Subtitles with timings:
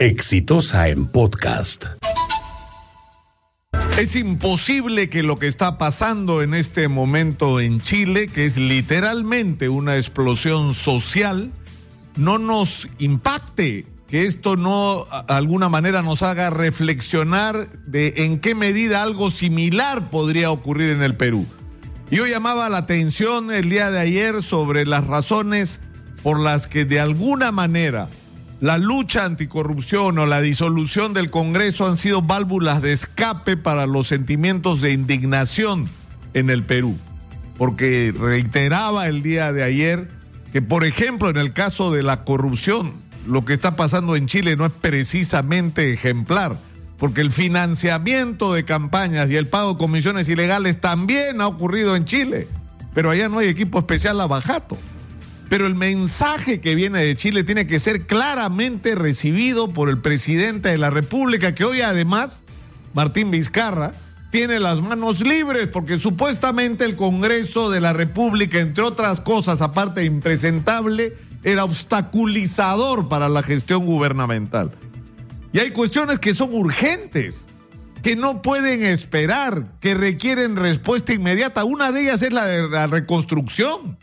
[0.00, 1.84] Exitosa en podcast.
[3.98, 9.68] Es imposible que lo que está pasando en este momento en Chile, que es literalmente
[9.68, 11.52] una explosión social,
[12.16, 18.54] no nos impacte, que esto no de alguna manera nos haga reflexionar de en qué
[18.54, 21.44] medida algo similar podría ocurrir en el Perú.
[22.10, 25.78] Yo llamaba la atención el día de ayer sobre las razones
[26.22, 28.08] por las que de alguna manera
[28.60, 34.08] la lucha anticorrupción o la disolución del Congreso han sido válvulas de escape para los
[34.08, 35.88] sentimientos de indignación
[36.34, 36.98] en el Perú.
[37.56, 40.10] Porque reiteraba el día de ayer
[40.52, 42.92] que, por ejemplo, en el caso de la corrupción,
[43.26, 46.54] lo que está pasando en Chile no es precisamente ejemplar,
[46.98, 52.04] porque el financiamiento de campañas y el pago de comisiones ilegales también ha ocurrido en
[52.04, 52.46] Chile,
[52.92, 54.76] pero allá no hay equipo especial a Bajato.
[55.50, 60.68] Pero el mensaje que viene de Chile tiene que ser claramente recibido por el presidente
[60.68, 62.44] de la República, que hoy además,
[62.94, 63.92] Martín Vizcarra,
[64.30, 70.04] tiene las manos libres porque supuestamente el Congreso de la República, entre otras cosas, aparte
[70.04, 74.70] impresentable, era obstaculizador para la gestión gubernamental.
[75.52, 77.46] Y hay cuestiones que son urgentes,
[78.04, 81.64] que no pueden esperar, que requieren respuesta inmediata.
[81.64, 83.98] Una de ellas es la de la reconstrucción.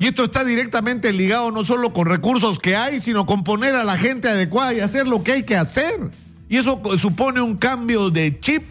[0.00, 3.84] Y esto está directamente ligado no solo con recursos que hay, sino con poner a
[3.84, 6.10] la gente adecuada y hacer lo que hay que hacer.
[6.48, 8.62] Y eso supone un cambio de chip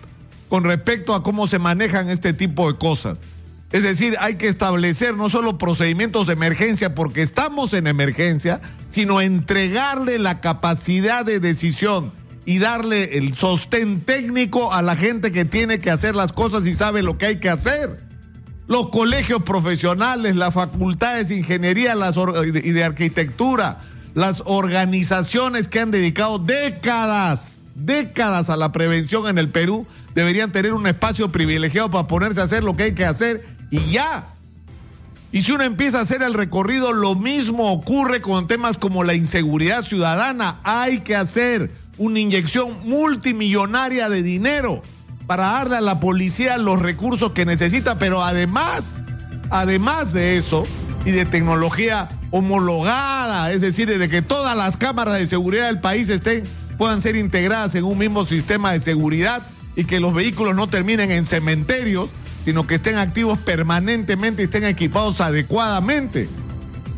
[0.50, 3.19] con respecto a cómo se manejan este tipo de cosas.
[3.72, 9.22] Es decir, hay que establecer no solo procedimientos de emergencia porque estamos en emergencia, sino
[9.22, 12.11] entregarle la capacidad de decisión
[12.45, 16.73] y darle el sostén técnico a la gente que tiene que hacer las cosas y
[16.73, 18.08] sabe lo que hay que hacer
[18.70, 23.80] los colegios profesionales, las facultades de ingeniería las y de arquitectura,
[24.14, 30.73] las organizaciones que han dedicado décadas, décadas a la prevención en el Perú, deberían tener
[30.73, 34.28] un espacio privilegiado para ponerse a hacer lo que hay que hacer y ya.
[35.31, 39.16] Y si uno empieza a hacer el recorrido, lo mismo ocurre con temas como la
[39.16, 40.59] inseguridad ciudadana.
[40.63, 44.84] Hay que hacer una inyección multimillonaria de dinero
[45.29, 48.81] para darle a la policía los recursos que necesita, pero además,
[49.51, 50.63] además de eso,
[51.06, 56.09] y de tecnología homologada, es decir, de que todas las cámaras de seguridad del país
[56.09, 56.45] estén,
[56.79, 59.44] puedan ser integradas en un mismo sistema de seguridad
[59.75, 62.09] y que los vehículos no terminen en cementerios,
[62.44, 66.28] sino que estén activos permanentemente y estén equipados adecuadamente.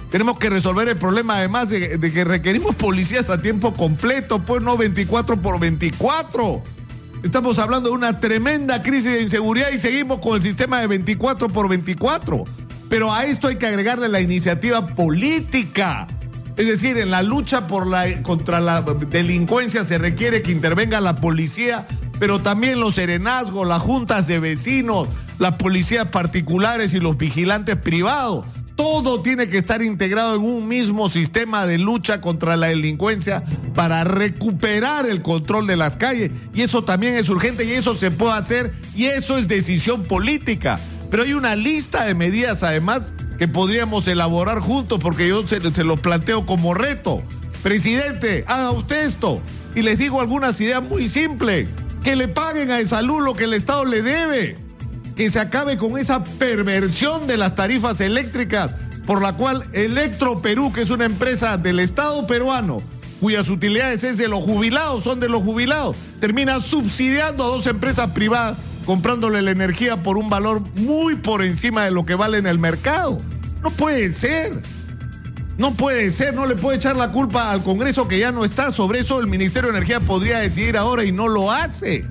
[0.10, 4.62] Tenemos que resolver el problema además de, de que requerimos policías a tiempo completo, pues
[4.62, 6.64] no 24 por 24.
[7.24, 11.50] Estamos hablando de una tremenda crisis de inseguridad y seguimos con el sistema de 24
[11.50, 12.46] por 24.
[12.90, 16.08] Pero a esto hay que agregarle la iniciativa política.
[16.58, 17.68] Es decir, en la lucha
[18.24, 21.88] contra la delincuencia se requiere que intervenga la policía,
[22.20, 28.46] pero también los serenazgos, las juntas de vecinos, las policías particulares y los vigilantes privados.
[28.82, 33.44] Todo tiene que estar integrado en un mismo sistema de lucha contra la delincuencia
[33.76, 36.32] para recuperar el control de las calles.
[36.56, 40.80] Y eso también es urgente y eso se puede hacer y eso es decisión política.
[41.12, 45.84] Pero hay una lista de medidas además que podríamos elaborar juntos porque yo se, se
[45.84, 47.22] lo planteo como reto.
[47.62, 49.44] Presidente, haga usted esto.
[49.76, 51.70] Y les digo algunas ideas muy simples.
[52.04, 54.71] Que le paguen a salud lo que el Estado le debe
[55.22, 58.72] que se acabe con esa perversión de las tarifas eléctricas
[59.06, 62.82] por la cual Electro Perú, que es una empresa del Estado peruano,
[63.20, 68.10] cuyas utilidades es de los jubilados, son de los jubilados, termina subsidiando a dos empresas
[68.14, 72.48] privadas comprándole la energía por un valor muy por encima de lo que vale en
[72.48, 73.20] el mercado.
[73.62, 74.60] No puede ser.
[75.60, 78.72] No puede ser, no le puede echar la culpa al Congreso que ya no está.
[78.72, 82.08] Sobre eso el Ministerio de Energía podría decidir ahora y no lo hace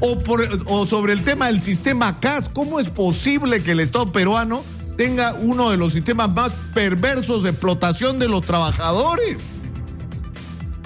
[0.00, 2.48] o, sobre el tema del sistema CAS.
[2.48, 4.64] ¿Cómo es posible que el Estado peruano
[4.96, 9.38] tenga uno de los sistemas más perversos de explotación de los trabajadores?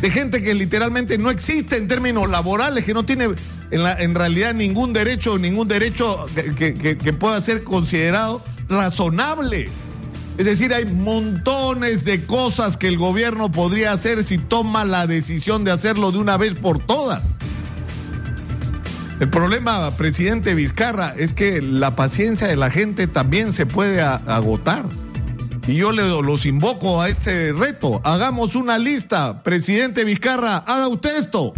[0.00, 3.30] De gente que literalmente no existe en términos laborales, que no tiene
[3.70, 6.26] en, realidad ningún derecho, ningún derecho
[6.56, 9.68] que, que pueda ser considerado razonable.
[10.38, 15.64] Es decir, hay montones de cosas que el gobierno podría hacer si toma la decisión
[15.64, 17.22] de hacerlo de una vez por todas.
[19.20, 24.86] El problema, presidente Vizcarra, es que la paciencia de la gente también se puede agotar.
[25.66, 28.00] Y yo los invoco a este reto.
[28.04, 29.42] Hagamos una lista.
[29.42, 31.52] Presidente Vizcarra, haga usted esto.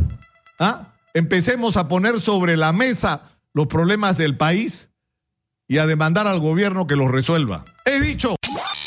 [0.59, 0.95] ¿Ah?
[1.13, 4.91] Empecemos a poner sobre la mesa los problemas del país
[5.69, 7.67] y a demandar al gobierno que los resuelva.
[7.85, 8.37] He dicho.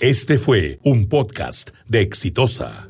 [0.02, 2.88] Este fue un podcast de Exitosa.